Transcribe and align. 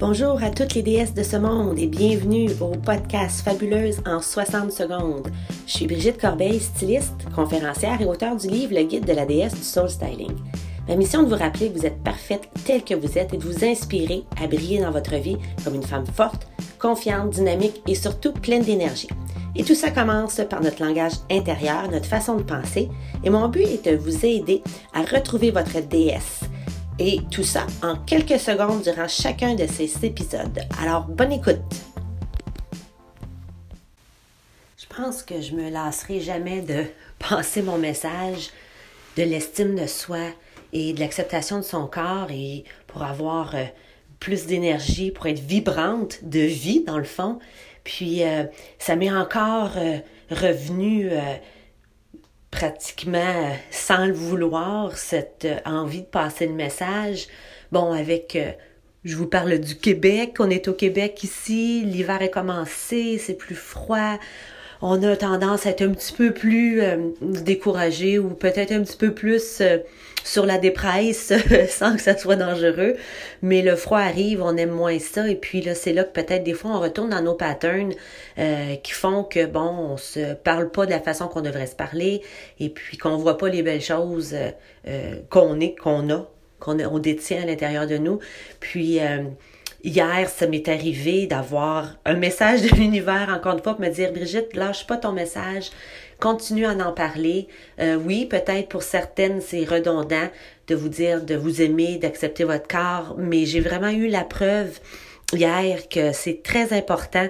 Bonjour 0.00 0.40
à 0.44 0.50
toutes 0.50 0.74
les 0.74 0.82
déesses 0.82 1.12
de 1.12 1.24
ce 1.24 1.36
monde 1.36 1.76
et 1.76 1.88
bienvenue 1.88 2.48
au 2.60 2.68
podcast 2.68 3.40
Fabuleuse 3.40 4.00
en 4.06 4.22
60 4.22 4.70
secondes. 4.70 5.26
Je 5.66 5.72
suis 5.72 5.88
Brigitte 5.88 6.20
Corbeil, 6.20 6.60
styliste, 6.60 7.26
conférencière 7.34 8.00
et 8.00 8.04
auteure 8.04 8.36
du 8.36 8.46
livre 8.46 8.76
Le 8.76 8.84
guide 8.84 9.06
de 9.06 9.12
la 9.12 9.26
déesse 9.26 9.56
du 9.56 9.64
soul 9.64 9.90
styling. 9.90 10.36
Ma 10.86 10.94
mission 10.94 11.24
de 11.24 11.28
vous 11.28 11.34
rappeler 11.34 11.72
que 11.72 11.78
vous 11.80 11.84
êtes 11.84 12.00
parfaite 12.04 12.48
telle 12.64 12.84
que 12.84 12.94
vous 12.94 13.18
êtes 13.18 13.34
et 13.34 13.38
de 13.38 13.42
vous 13.42 13.64
inspirer 13.64 14.22
à 14.40 14.46
briller 14.46 14.80
dans 14.80 14.92
votre 14.92 15.16
vie 15.16 15.36
comme 15.64 15.74
une 15.74 15.82
femme 15.82 16.06
forte, 16.06 16.46
confiante, 16.78 17.30
dynamique 17.30 17.82
et 17.88 17.96
surtout 17.96 18.32
pleine 18.32 18.62
d'énergie. 18.62 19.08
Et 19.56 19.64
tout 19.64 19.74
ça 19.74 19.90
commence 19.90 20.40
par 20.48 20.60
notre 20.60 20.84
langage 20.84 21.14
intérieur, 21.28 21.90
notre 21.90 22.06
façon 22.06 22.36
de 22.36 22.44
penser, 22.44 22.88
et 23.24 23.30
mon 23.30 23.48
but 23.48 23.62
est 23.66 23.90
de 23.90 23.96
vous 23.96 24.24
aider 24.24 24.62
à 24.94 25.02
retrouver 25.02 25.50
votre 25.50 25.80
déesse 25.80 26.42
et 26.98 27.20
tout 27.30 27.44
ça 27.44 27.66
en 27.82 27.96
quelques 27.96 28.38
secondes 28.38 28.82
durant 28.82 29.08
chacun 29.08 29.54
de 29.54 29.66
ces 29.66 30.04
épisodes. 30.04 30.60
Alors, 30.80 31.04
bonne 31.04 31.32
écoute! 31.32 31.58
Je 34.76 34.86
pense 34.94 35.22
que 35.22 35.40
je 35.40 35.54
me 35.54 35.70
lasserai 35.70 36.20
jamais 36.20 36.60
de 36.60 36.84
passer 37.18 37.62
mon 37.62 37.78
message 37.78 38.50
de 39.16 39.22
l'estime 39.22 39.74
de 39.74 39.86
soi 39.86 40.30
et 40.72 40.92
de 40.92 41.00
l'acceptation 41.00 41.58
de 41.58 41.64
son 41.64 41.86
corps 41.86 42.30
et 42.30 42.64
pour 42.86 43.02
avoir 43.02 43.54
euh, 43.54 43.64
plus 44.20 44.46
d'énergie, 44.46 45.10
pour 45.10 45.26
être 45.26 45.40
vibrante 45.40 46.18
de 46.22 46.40
vie 46.40 46.84
dans 46.84 46.98
le 46.98 47.04
fond. 47.04 47.38
Puis 47.84 48.24
euh, 48.24 48.44
ça 48.78 48.96
m'est 48.96 49.10
encore 49.10 49.72
euh, 49.76 49.98
revenu 50.30 51.10
pratiquement 52.50 53.56
sans 53.70 54.06
le 54.06 54.12
vouloir 54.12 54.96
cette 54.96 55.44
euh, 55.44 55.58
envie 55.64 56.02
de 56.02 56.06
passer 56.06 56.46
le 56.46 56.54
message. 56.54 57.26
Bon, 57.72 57.92
avec, 57.92 58.36
euh, 58.36 58.52
je 59.04 59.16
vous 59.16 59.26
parle 59.26 59.58
du 59.58 59.76
Québec, 59.76 60.36
on 60.38 60.50
est 60.50 60.68
au 60.68 60.72
Québec 60.72 61.22
ici, 61.22 61.84
l'hiver 61.84 62.22
est 62.22 62.30
commencé, 62.30 63.18
c'est 63.18 63.34
plus 63.34 63.54
froid, 63.54 64.18
on 64.82 65.02
a 65.02 65.16
tendance 65.16 65.66
à 65.66 65.70
être 65.70 65.82
un 65.82 65.90
petit 65.90 66.12
peu 66.12 66.32
plus 66.32 66.82
découragé 67.20 68.18
ou 68.18 68.30
peut-être 68.30 68.72
un 68.72 68.82
petit 68.82 68.96
peu 68.96 69.12
plus 69.12 69.62
sur 70.28 70.44
la 70.44 70.58
dépresse 70.58 71.32
sans 71.68 71.96
que 71.96 72.02
ça 72.02 72.16
soit 72.16 72.36
dangereux. 72.36 72.96
Mais 73.42 73.62
le 73.62 73.76
froid 73.76 73.98
arrive, 73.98 74.42
on 74.42 74.56
aime 74.56 74.70
moins 74.70 74.98
ça. 74.98 75.28
Et 75.28 75.34
puis 75.34 75.62
là, 75.62 75.74
c'est 75.74 75.92
là 75.92 76.04
que 76.04 76.12
peut-être 76.12 76.44
des 76.44 76.52
fois 76.52 76.72
on 76.72 76.80
retourne 76.80 77.10
dans 77.10 77.22
nos 77.22 77.34
patterns 77.34 77.94
euh, 78.38 78.76
qui 78.76 78.92
font 78.92 79.24
que 79.24 79.46
bon, 79.46 79.60
on 79.60 79.96
se 79.96 80.34
parle 80.34 80.70
pas 80.70 80.86
de 80.86 80.90
la 80.90 81.00
façon 81.00 81.28
qu'on 81.28 81.40
devrait 81.40 81.66
se 81.66 81.76
parler 81.76 82.22
et 82.60 82.68
puis 82.68 82.98
qu'on 82.98 83.16
voit 83.16 83.38
pas 83.38 83.48
les 83.48 83.62
belles 83.62 83.80
choses 83.80 84.34
euh, 84.34 84.50
euh, 84.86 85.14
qu'on 85.30 85.60
est, 85.60 85.74
qu'on 85.74 86.10
a, 86.10 86.28
qu'on 86.60 86.78
on 86.80 86.98
détient 86.98 87.42
à 87.42 87.46
l'intérieur 87.46 87.86
de 87.86 87.96
nous. 87.96 88.18
Puis 88.60 88.98
Hier, 89.84 90.28
ça 90.28 90.48
m'est 90.48 90.68
arrivé 90.68 91.28
d'avoir 91.28 91.96
un 92.04 92.14
message 92.14 92.62
de 92.62 92.68
l'univers, 92.76 93.28
encore 93.32 93.54
une 93.54 93.62
fois, 93.62 93.74
pour 93.74 93.84
me 93.84 93.90
dire, 93.90 94.12
Brigitte, 94.12 94.56
lâche 94.56 94.86
pas 94.88 94.96
ton 94.96 95.12
message, 95.12 95.70
continue 96.18 96.66
à 96.66 96.72
en 96.72 96.92
parler. 96.92 97.46
Euh, 97.78 97.96
oui, 97.96 98.26
peut-être 98.26 98.68
pour 98.68 98.82
certaines, 98.82 99.40
c'est 99.40 99.64
redondant 99.64 100.28
de 100.66 100.74
vous 100.74 100.88
dire 100.88 101.22
de 101.22 101.36
vous 101.36 101.62
aimer, 101.62 101.96
d'accepter 101.96 102.42
votre 102.42 102.66
corps, 102.66 103.14
mais 103.18 103.46
j'ai 103.46 103.60
vraiment 103.60 103.90
eu 103.90 104.08
la 104.08 104.24
preuve 104.24 104.80
hier 105.32 105.88
que 105.88 106.12
c'est 106.12 106.42
très 106.42 106.72
important 106.72 107.28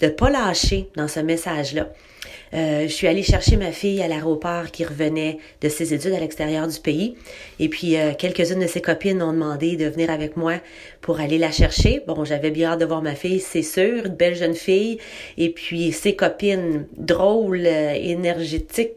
de 0.00 0.08
pas 0.08 0.30
lâcher 0.30 0.88
dans 0.96 1.08
ce 1.08 1.20
message-là. 1.20 1.88
Euh, 2.52 2.82
je 2.82 2.92
suis 2.92 3.06
allée 3.06 3.22
chercher 3.22 3.56
ma 3.56 3.72
fille 3.72 4.02
à 4.02 4.08
l'aéroport 4.08 4.70
qui 4.70 4.84
revenait 4.84 5.38
de 5.60 5.68
ses 5.68 5.94
études 5.94 6.12
à 6.12 6.20
l'extérieur 6.20 6.66
du 6.66 6.78
pays. 6.80 7.14
Et 7.58 7.68
puis, 7.68 7.96
euh, 7.96 8.12
quelques-unes 8.16 8.60
de 8.60 8.66
ses 8.66 8.80
copines 8.80 9.22
ont 9.22 9.32
demandé 9.32 9.76
de 9.76 9.86
venir 9.86 10.10
avec 10.10 10.36
moi 10.36 10.54
pour 11.00 11.20
aller 11.20 11.38
la 11.38 11.50
chercher. 11.50 12.02
Bon, 12.06 12.24
j'avais 12.24 12.50
bien 12.50 12.72
hâte 12.72 12.80
de 12.80 12.84
voir 12.84 13.02
ma 13.02 13.14
fille, 13.14 13.40
c'est 13.40 13.62
sûr, 13.62 14.06
une 14.06 14.14
belle 14.14 14.36
jeune 14.36 14.54
fille. 14.54 14.98
Et 15.38 15.50
puis, 15.50 15.92
ses 15.92 16.16
copines 16.16 16.86
drôles, 16.96 17.66
euh, 17.66 17.94
énergétiques, 17.94 18.94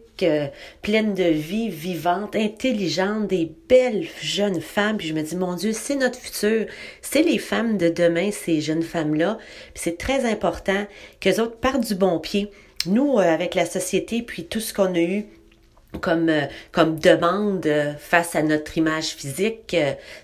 pleines 0.81 1.16
de 1.16 1.24
vie, 1.24 1.70
vivantes, 1.70 2.36
intelligentes, 2.36 3.28
des 3.28 3.52
belles 3.68 4.06
jeunes 4.22 4.62
femmes. 4.62 4.97
Puis 4.97 5.08
je 5.08 5.14
me 5.14 5.22
dis, 5.22 5.36
mon 5.36 5.56
Dieu, 5.56 5.72
c'est 5.74 5.96
notre 5.96 6.20
futur. 6.20 6.68
C'est 7.02 7.24
les 7.24 7.40
femmes 7.40 7.78
de 7.78 7.90
demain, 7.90 8.30
ces 8.31 8.62
jeunes 8.62 8.84
femmes-là. 8.84 9.38
C'est 9.74 9.97
très 9.97 10.24
important 10.31 10.86
qu'elles 11.20 11.42
autres 11.42 11.58
partent 11.58 11.86
du 11.86 11.96
bon 11.96 12.20
pied 12.20 12.52
nous, 12.86 13.18
euh, 13.18 13.22
avec 13.22 13.56
la 13.56 13.66
société, 13.66 14.22
puis 14.22 14.46
tout 14.46 14.60
ce 14.60 14.74
qu'on 14.74 14.94
a 14.94 15.00
eu 15.00 15.26
comme, 16.02 16.30
euh, 16.30 16.42
comme 16.72 17.00
demande 17.00 17.66
euh, 17.66 17.94
face 17.98 18.36
à 18.36 18.42
notre 18.42 18.78
image 18.78 19.09
physique, 19.09 19.76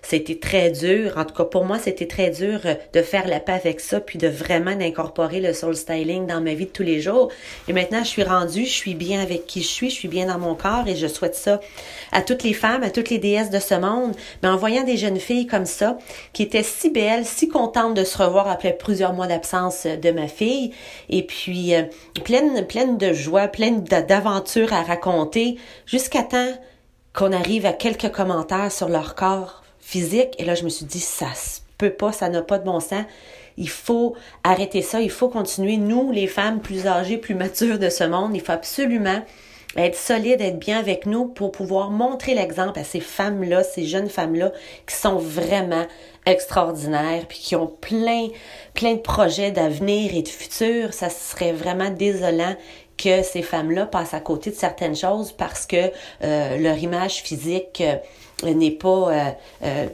c'était 0.02 0.36
très 0.36 0.72
dur. 0.72 1.14
En 1.18 1.26
tout 1.26 1.34
cas, 1.34 1.46
pour 1.46 1.66
moi, 1.66 1.80
c'était 1.80 2.08
très 2.08 2.30
dur 2.30 2.62
de 2.94 3.02
faire 3.02 3.28
la 3.28 3.40
paix 3.40 3.54
avec 3.54 3.80
ça, 3.80 4.00
puis 4.00 4.18
de 4.18 4.28
vraiment 4.28 4.76
d'incorporer 4.76 5.40
le 5.40 5.54
soul 5.54 5.76
styling 5.76 6.28
dans 6.28 6.42
ma 6.42 6.54
vie 6.54 6.66
de 6.66 6.72
tous 6.72 6.84
les 6.84 7.02
jours. 7.02 7.32
Et 7.68 7.74
maintenant, 7.74 8.04
je 8.04 8.10
suis 8.10 8.24
rendue, 8.24 8.66
je 8.66 8.72
suis 8.72 8.96
bien 8.96 9.22
avec 9.22 9.46
qui 9.46 9.62
je 9.62 9.68
suis, 9.68 9.90
je 9.90 9.96
suis 9.96 10.08
bien 10.08 10.28
dans 10.28 10.40
mon 10.40 10.56
corps, 10.56 10.88
et 10.88 10.96
je 10.96 11.08
souhaite 11.08 11.36
ça 11.36 11.60
à 12.12 12.22
toutes 12.22 12.44
les 12.44 12.54
femmes, 12.54 12.84
à 12.84 12.90
toutes 12.90 13.10
les 13.10 13.20
déesses 13.20 13.50
de 13.50 13.60
ce 13.60 13.76
monde. 13.76 14.16
Mais 14.42 14.50
en 14.50 14.58
voyant 14.58 14.84
des 14.84 14.98
jeunes 14.98 15.20
filles 15.20 15.48
comme 15.48 15.66
ça, 15.66 15.98
qui 16.34 16.44
étaient 16.44 16.64
si 16.64 16.90
belles, 16.90 17.26
si 17.26 17.48
contentes 17.48 17.96
de 17.96 18.04
se 18.04 18.18
revoir 18.18 18.48
après 18.48 18.74
plusieurs 18.74 19.14
mois 19.14 19.28
d'absence 19.28 19.86
de 19.86 20.12
ma 20.12 20.28
fille, 20.28 20.72
et 21.10 21.24
puis 21.24 21.74
pleine, 22.24 22.66
pleine 22.66 22.98
de 22.98 23.14
joie, 23.14 23.48
pleine 23.48 23.84
d'aventures 23.84 24.74
à 24.74 24.84
raconter, 24.84 25.58
jusqu'à 25.86 26.24
temps 26.24 26.54
qu'on 27.14 27.32
arrive 27.32 27.66
à 27.66 27.74
quelques 27.74 28.12
commentaires 28.12 28.72
sur 28.72 28.90
leur 28.90 29.16
corps 29.16 29.64
physique. 29.80 30.36
Et 30.38 30.46
là, 30.46 30.56
je 30.56 30.64
me 30.64 30.70
suis 30.70 30.86
dit, 30.86 31.00
ça 31.00 31.34
se 31.34 31.62
peut 31.78 31.90
pas, 31.90 32.12
ça 32.12 32.30
n'a 32.30 32.42
pas 32.42 32.60
de 32.60 32.66
bon 32.66 32.80
sens. 32.80 33.06
Il 33.58 33.70
faut 33.70 34.16
arrêter 34.44 34.82
ça, 34.82 35.02
il 35.02 35.10
faut 35.10 35.30
continuer. 35.30 35.78
Nous, 35.78 36.12
les 36.12 36.28
femmes 36.28 36.62
plus 36.62 36.88
âgées, 36.88 37.18
plus 37.18 37.36
matures 37.36 37.80
de 37.80 37.90
ce 37.90 38.04
monde, 38.04 38.36
il 38.36 38.42
faut 38.42 38.52
absolument 38.52 39.22
être 39.76 39.96
solide, 39.96 40.42
être 40.42 40.60
bien 40.60 40.80
avec 40.80 41.06
nous 41.06 41.26
pour 41.26 41.52
pouvoir 41.52 41.92
montrer 41.92 42.34
l'exemple 42.34 42.80
à 42.80 42.84
ces 42.84 43.00
femmes-là, 43.00 43.64
ces 43.64 43.86
jeunes 43.86 44.10
femmes-là 44.10 44.52
qui 44.88 44.96
sont 44.96 45.18
vraiment 45.18 45.86
extraordinaires 46.26 47.26
puis 47.28 47.38
qui 47.38 47.56
ont 47.56 47.68
plein 47.68 48.28
plein 48.74 48.94
de 48.96 49.00
projets 49.00 49.52
d'avenir 49.52 50.16
et 50.16 50.24
de 50.24 50.28
futur, 50.28 50.94
ça 50.94 51.10
serait 51.10 51.54
vraiment 51.54 51.92
désolant 51.92 52.56
que 53.00 53.24
ces 53.24 53.42
femmes-là 53.42 53.86
passent 53.86 54.14
à 54.14 54.20
côté 54.20 54.52
de 54.52 54.56
certaines 54.56 54.96
choses 54.96 55.32
parce 55.32 55.66
que 55.66 55.92
euh, 56.24 56.58
leur 56.58 56.78
image 56.78 57.22
physique 57.24 57.82
euh, 57.82 58.54
n'est 58.54 58.72
pas 58.72 59.34
euh, 59.64 59.88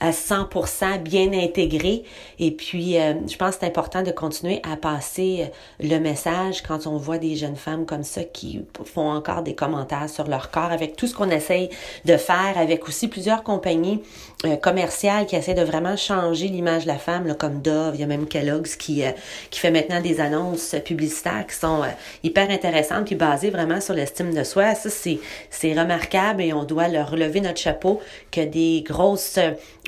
à 0.00 0.10
100% 0.12 1.02
bien 1.02 1.32
intégré. 1.32 2.04
Et 2.38 2.50
puis, 2.50 2.98
euh, 2.98 3.14
je 3.28 3.36
pense 3.36 3.54
que 3.54 3.60
c'est 3.60 3.66
important 3.66 4.02
de 4.02 4.10
continuer 4.10 4.60
à 4.68 4.76
passer 4.76 5.42
euh, 5.42 5.86
le 5.86 5.98
message 5.98 6.62
quand 6.62 6.86
on 6.86 6.96
voit 6.96 7.18
des 7.18 7.36
jeunes 7.36 7.56
femmes 7.56 7.84
comme 7.84 8.02
ça 8.02 8.24
qui 8.24 8.64
font 8.84 9.10
encore 9.10 9.42
des 9.42 9.54
commentaires 9.54 10.08
sur 10.08 10.26
leur 10.26 10.50
corps 10.50 10.72
avec 10.72 10.96
tout 10.96 11.06
ce 11.06 11.14
qu'on 11.14 11.30
essaye 11.30 11.68
de 12.06 12.16
faire, 12.16 12.56
avec 12.56 12.88
aussi 12.88 13.08
plusieurs 13.08 13.42
compagnies 13.42 14.02
euh, 14.46 14.56
commerciales 14.56 15.26
qui 15.26 15.36
essaient 15.36 15.54
de 15.54 15.62
vraiment 15.62 15.96
changer 15.96 16.48
l'image 16.48 16.84
de 16.84 16.88
la 16.88 16.98
femme, 16.98 17.26
là, 17.26 17.34
comme 17.34 17.60
Dove, 17.60 17.94
il 17.94 18.00
y 18.00 18.04
a 18.04 18.06
même 18.06 18.26
Kellogg's 18.26 18.76
qui, 18.76 19.02
qui 19.50 19.60
fait 19.60 19.70
maintenant 19.70 20.00
des 20.00 20.20
annonces 20.20 20.74
publicitaires 20.84 21.46
qui 21.46 21.56
sont 21.56 21.82
hyper 22.22 22.50
intéressantes 22.50 23.04
puis 23.04 23.16
basées 23.16 23.50
vraiment 23.50 23.80
sur 23.80 23.94
l'estime 23.94 24.34
de 24.34 24.44
soi. 24.44 24.74
Ça, 24.74 24.88
c'est 24.88 25.78
remarquable 25.78 26.42
et 26.42 26.52
on 26.52 26.64
doit 26.64 26.88
leur 26.88 27.10
relever 27.10 27.40
notre 27.40 27.58
chapeau 27.58 28.00
que 28.30 28.40
des 28.40 28.82
grosses 28.86 29.38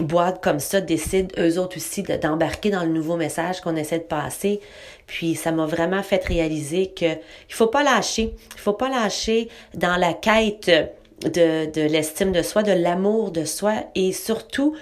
boîtes 0.03 0.43
comme 0.43 0.61
ça 0.61 0.81
décident 0.81 1.29
eux 1.39 1.59
autres 1.59 1.77
aussi 1.77 2.03
d'embarquer 2.03 2.71
dans 2.71 2.85
le 2.85 2.91
nouveau 2.91 3.17
message 3.17 3.61
qu'on 3.61 3.77
essaie 3.77 3.99
de 3.99 4.05
passer. 4.05 4.61
Puis 5.07 5.35
ça 5.35 5.53
m'a 5.53 5.67
vraiment 5.67 6.03
fait 6.03 6.25
réaliser 6.25 6.89
que 6.89 7.05
il 7.05 7.55
faut 7.55 7.67
pas 7.67 7.83
lâcher. 7.83 8.35
Il 8.55 8.61
faut 8.61 8.73
pas 8.73 8.89
lâcher 8.89 9.49
dans 9.75 9.97
la 9.97 10.13
quête 10.13 10.71
de, 11.23 11.71
de 11.71 11.83
l'estime 11.83 12.33
de 12.33 12.43
soi, 12.43 12.63
de 12.63 12.73
l'amour 12.73 13.31
de 13.31 13.45
soi 13.45 13.75
et 13.95 14.13
surtout 14.13 14.75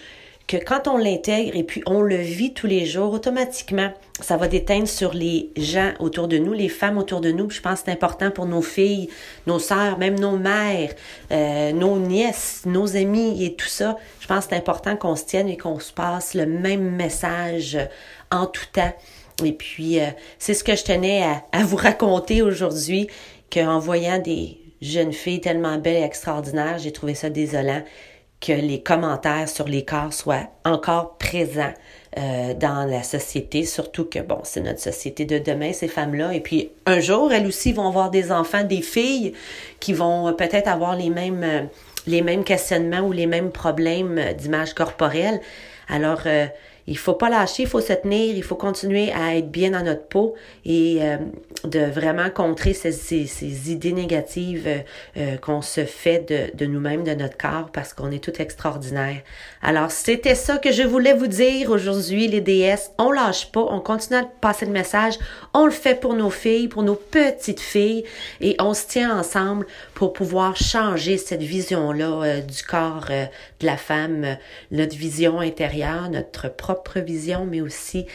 quand 0.56 0.88
on 0.88 0.97
l'intègre 0.97 1.56
et 1.56 1.62
puis 1.62 1.83
on 1.87 2.00
le 2.00 2.16
vit 2.16 2.52
tous 2.52 2.67
les 2.67 2.87
jours, 2.87 3.12
automatiquement, 3.12 3.93
ça 4.20 4.37
va 4.37 4.49
déteindre 4.49 4.88
sur 4.88 5.14
les 5.14 5.50
gens 5.56 5.93
autour 5.99 6.29
de 6.29 6.38
nous, 6.38 6.52
les 6.52 6.69
femmes 6.69 6.99
autour 6.99 7.20
de 7.20 7.31
nous. 7.31 7.50
Je 7.50 7.61
pense 7.61 7.81
que 7.81 7.87
c'est 7.87 7.93
important 7.93 8.31
pour 8.31 8.47
nos 8.47 8.62
filles, 8.62 9.08
nos 9.47 9.58
sœurs, 9.58 9.99
même 9.99 10.19
nos 10.19 10.37
mères, 10.37 10.94
euh, 11.31 11.73
nos 11.73 11.99
nièces, 11.99 12.62
nos 12.67 12.97
amis 12.97 13.44
et 13.44 13.55
tout 13.55 13.69
ça. 13.69 13.97
Je 14.20 14.26
pense 14.26 14.44
que 14.44 14.50
c'est 14.50 14.56
important 14.56 14.97
qu'on 14.97 15.17
se 15.17 15.25
tienne 15.25 15.49
et 15.49 15.56
qu'on 15.56 15.79
se 15.79 15.93
passe 15.93 16.35
le 16.35 16.47
même 16.47 16.97
message 16.97 17.79
en 18.31 18.47
tout 18.47 18.67
temps. 18.73 18.93
Et 19.44 19.52
puis, 19.52 20.00
euh, 20.00 20.06
c'est 20.38 20.55
ce 20.55 20.64
que 20.64 20.76
je 20.76 20.85
tenais 20.85 21.23
à, 21.23 21.43
à 21.52 21.64
vous 21.64 21.76
raconter 21.76 22.43
aujourd'hui, 22.43 23.08
qu'en 23.52 23.79
voyant 23.79 24.19
des 24.19 24.58
jeunes 24.82 25.12
filles 25.12 25.41
tellement 25.41 25.79
belles 25.79 26.02
et 26.02 26.06
extraordinaires, 26.06 26.79
j'ai 26.79 26.93
trouvé 26.93 27.14
ça 27.14 27.31
désolant 27.31 27.82
que 28.40 28.52
les 28.52 28.82
commentaires 28.82 29.48
sur 29.48 29.69
les 29.69 29.84
corps 29.84 30.12
soient 30.12 30.48
encore 30.64 31.19
présents 31.19 31.75
euh, 32.19 32.54
dans 32.54 32.88
la 32.90 33.02
société, 33.02 33.64
surtout 33.64 34.04
que, 34.04 34.19
bon, 34.19 34.40
c'est 34.42 34.62
notre 34.62 34.81
société 34.81 35.26
de 35.26 35.38
demain, 35.38 35.72
ces 35.72 35.88
femmes-là. 35.88 36.34
Et 36.34 36.40
puis, 36.40 36.70
un 36.87 37.00
jour, 37.00 37.32
elles 37.32 37.46
aussi 37.46 37.72
vont 37.72 37.87
avoir 37.87 38.10
des 38.10 38.32
enfants, 38.32 38.64
des 38.64 38.82
filles 38.82 39.34
qui 39.78 39.92
vont 39.92 40.28
euh, 40.28 40.32
peut-être 40.32 40.69
avoir 40.69 40.96
les 40.96 41.10
mêmes, 41.10 41.44
euh, 41.44 41.62
les 42.06 42.22
mêmes 42.22 42.42
questionnements 42.42 43.00
ou 43.00 43.12
les 43.12 43.26
mêmes 43.26 43.52
problèmes 43.52 44.32
d'image 44.37 44.75
corporelle. 44.75 45.40
Alors, 45.88 46.22
il 46.90 46.98
faut 46.98 47.14
pas 47.14 47.31
lâcher, 47.31 47.62
il 47.62 47.69
faut 47.69 47.81
se 47.81 47.92
tenir, 47.92 48.34
il 48.37 48.42
faut 48.42 48.56
continuer 48.56 49.12
à 49.12 49.37
être 49.37 49.48
bien 49.48 49.70
dans 49.70 49.84
notre 49.84 50.06
peau 50.06 50.34
et 50.64 50.98
euh, 51.00 51.19
de 51.62 51.78
vraiment 51.78 52.31
contrer 52.31 52.75
ces, 52.75 53.70
idées 53.70 53.92
négatives 53.92 54.66
euh, 54.66 54.78
euh, 55.16 55.37
qu'on 55.37 55.62
se 55.62 55.84
fait 55.84 56.28
de, 56.28 56.56
de 56.56 56.66
nous-mêmes, 56.66 57.04
de 57.04 57.14
notre 57.14 57.37
corps, 57.37 57.70
parce 57.72 57.92
qu'on 57.94 58.10
est 58.10 58.22
tout 58.22 58.42
extraordinaire. 58.42 59.22
Alors, 59.62 59.92
c'était 59.92 60.34
ça 60.34 60.58
que 60.58 60.72
je 60.72 60.82
voulais 60.82 61.14
vous 61.14 61.28
dire 61.28 61.70
aujourd'hui, 61.70 62.26
les 62.26 62.40
déesses. 62.40 62.90
On 62.98 63.12
lâche 63.12 63.52
pas, 63.52 63.60
on 63.70 63.78
continue 63.78 64.19
à 64.19 64.25
passer 64.25 64.66
le 64.66 64.72
message. 64.72 65.14
On 65.54 65.66
le 65.66 65.70
fait 65.70 65.94
pour 65.94 66.14
nos 66.14 66.31
filles, 66.31 66.66
pour 66.66 66.82
nos 66.82 66.96
petites 66.96 67.60
filles, 67.60 68.02
et 68.40 68.56
on 68.58 68.75
se 68.75 68.88
tient 68.88 69.16
ensemble 69.16 69.64
pour 70.00 70.14
pouvoir 70.14 70.56
changer 70.56 71.19
cette 71.19 71.43
vision-là 71.43 72.41
du 72.41 72.62
corps 72.62 73.11
de 73.11 73.67
la 73.67 73.76
femme, 73.76 74.38
notre 74.70 74.97
vision 74.97 75.41
intérieure, 75.41 76.08
notre 76.08 76.49
propre 76.49 77.00
vision, 77.00 77.44
mais 77.44 77.61
aussi 77.61 78.06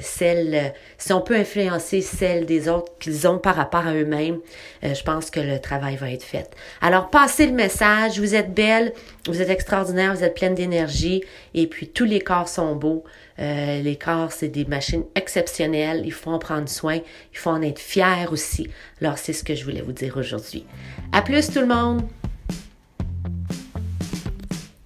celle, 0.00 0.72
si 0.98 1.12
on 1.12 1.20
peut 1.20 1.34
influencer 1.34 2.00
celle 2.00 2.46
des 2.46 2.68
autres 2.68 2.92
qu'ils 3.00 3.26
ont 3.26 3.38
par 3.38 3.56
rapport 3.56 3.86
à 3.86 3.94
eux-mêmes, 3.94 4.38
euh, 4.84 4.94
je 4.94 5.02
pense 5.02 5.30
que 5.30 5.40
le 5.40 5.58
travail 5.58 5.96
va 5.96 6.10
être 6.10 6.22
fait. 6.22 6.50
Alors, 6.80 7.10
passez 7.10 7.46
le 7.46 7.52
message, 7.52 8.18
vous 8.18 8.34
êtes 8.34 8.54
belle, 8.54 8.92
vous 9.26 9.40
êtes 9.42 9.50
extraordinaire, 9.50 10.14
vous 10.14 10.24
êtes 10.24 10.34
pleine 10.34 10.54
d'énergie, 10.54 11.22
et 11.54 11.66
puis 11.66 11.88
tous 11.88 12.04
les 12.04 12.20
corps 12.20 12.48
sont 12.48 12.74
beaux. 12.76 13.04
Euh, 13.38 13.82
les 13.82 13.96
corps, 13.96 14.32
c'est 14.32 14.48
des 14.48 14.64
machines 14.64 15.04
exceptionnelles, 15.14 16.02
il 16.04 16.12
faut 16.12 16.30
en 16.30 16.38
prendre 16.38 16.68
soin, 16.68 16.96
il 16.96 17.38
faut 17.38 17.50
en 17.50 17.62
être 17.62 17.78
fier 17.78 18.28
aussi. 18.32 18.68
Alors, 19.00 19.18
c'est 19.18 19.32
ce 19.32 19.44
que 19.44 19.54
je 19.54 19.64
voulais 19.64 19.82
vous 19.82 19.92
dire 19.92 20.16
aujourd'hui. 20.16 20.64
À 21.12 21.22
plus 21.22 21.50
tout 21.50 21.60
le 21.60 21.66
monde! 21.66 22.02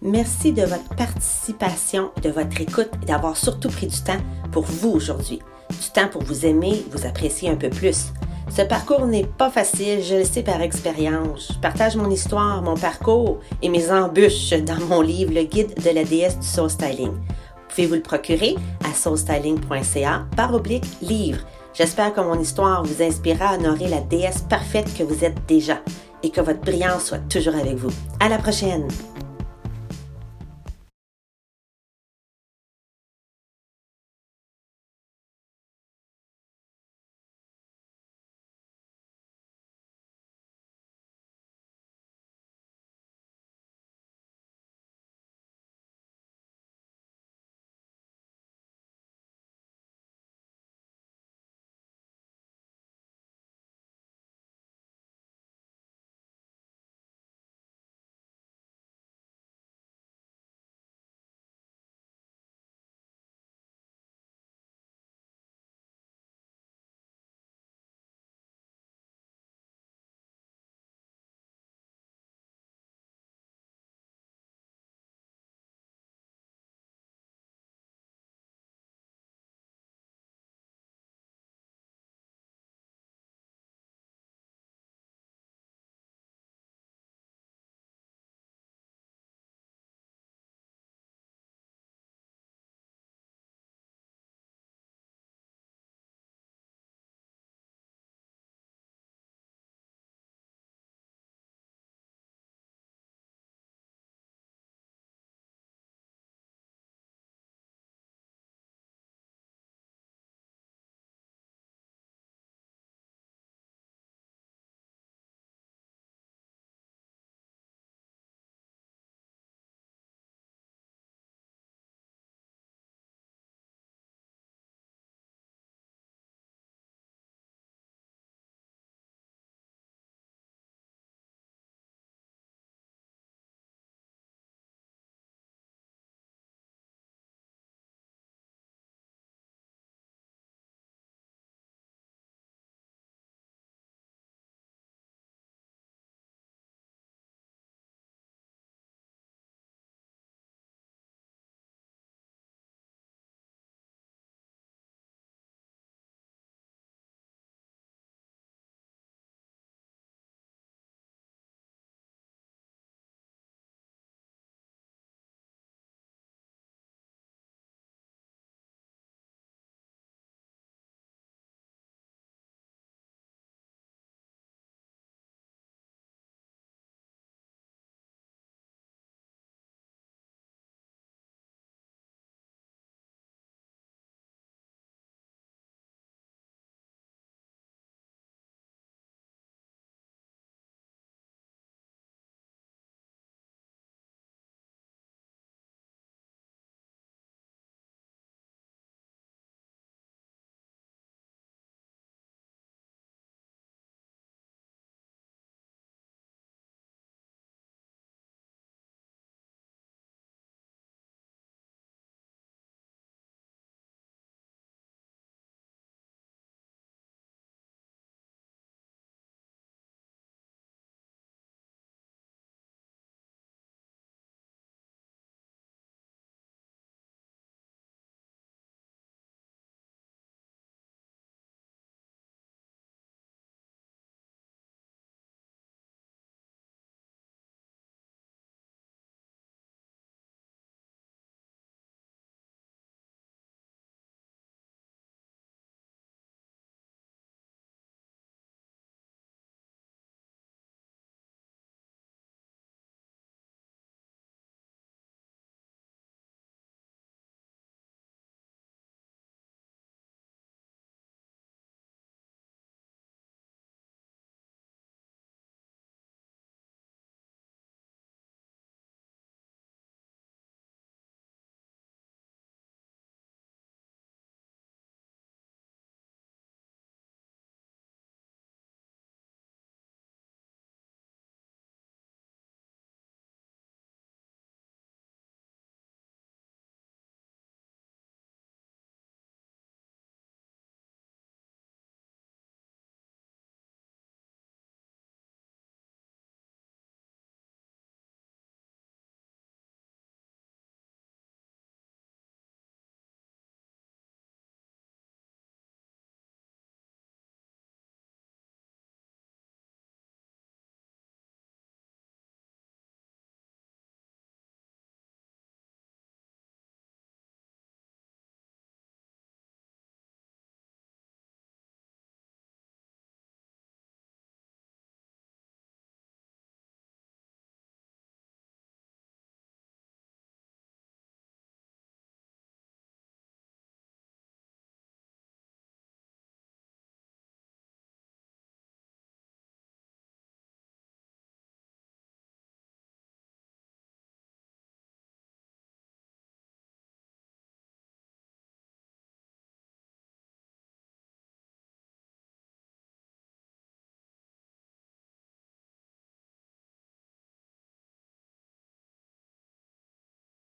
Merci 0.03 0.53
de 0.53 0.63
votre 0.63 0.95
participation, 0.97 2.11
de 2.23 2.31
votre 2.31 2.61
écoute 2.61 2.91
et 3.03 3.07
d'avoir 3.07 3.37
surtout 3.37 3.69
pris 3.69 3.87
du 3.87 4.01
temps 4.01 4.21
pour 4.51 4.65
vous 4.65 4.91
aujourd'hui 4.91 5.41
du 5.71 5.91
temps 5.91 6.09
pour 6.09 6.23
vous 6.23 6.47
aimer, 6.47 6.85
vous 6.91 7.07
apprécier 7.07 7.49
un 7.49 7.57
peu 7.57 7.71
plus. 7.71 8.13
Ce 8.55 8.63
parcours 8.63 9.07
n'est 9.07 9.25
pas 9.25 9.51
facile, 9.51 10.03
je 10.03 10.17
le 10.17 10.25
sais 10.25 10.43
par 10.43 10.61
expérience. 10.61 11.53
Je 11.55 11.59
partage 11.59 11.97
mon 11.97 12.11
histoire, 12.11 12.63
mon 12.63 12.75
parcours 12.75 13.39
et 13.63 13.69
mes 13.69 13.91
embûches 13.91 14.53
dans 14.65 14.81
mon 14.87 15.01
livre 15.01 15.33
Le 15.33 15.45
guide 15.45 15.75
de 15.83 15.91
la 15.91 16.05
déesse 16.05 16.39
du 16.39 16.47
soul 16.47 16.69
styling. 16.69 17.13
Pouvez 17.71 17.87
vous 17.87 17.95
le 17.95 18.03
procurer 18.03 18.57
à 18.85 18.93
soulstyling.ca 18.95 20.27
par 20.37 20.55
oblique 20.55 20.87
livre. 21.03 21.41
J'espère 21.73 22.13
que 22.13 22.21
mon 22.21 22.39
histoire 22.39 22.85
vous 22.85 23.03
inspirera 23.03 23.51
à 23.51 23.55
honorer 23.55 23.89
la 23.89 24.01
déesse 24.01 24.43
parfaite 24.43 24.93
que 24.97 25.05
vous 25.05 25.25
êtes 25.25 25.47
déjà 25.47 25.81
et 26.23 26.31
que 26.31 26.41
votre 26.41 26.61
brillance 26.61 27.07
soit 27.07 27.29
toujours 27.29 27.55
avec 27.55 27.77
vous. 27.77 27.93
À 28.19 28.29
la 28.29 28.39
prochaine! 28.39 28.89